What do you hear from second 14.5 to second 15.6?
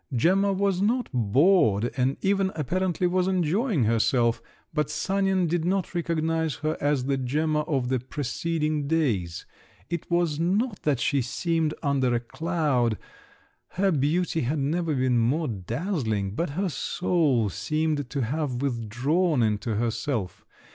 never been more